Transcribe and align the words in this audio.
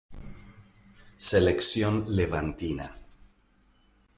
Selección 1.29 1.95
Levantina. 2.17 2.87